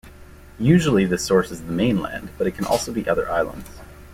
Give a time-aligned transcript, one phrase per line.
[0.57, 3.69] Usually this source is the mainland, but it can also be other islands.